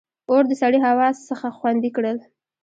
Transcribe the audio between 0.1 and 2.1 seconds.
•اور د سړې هوا څخه خوندي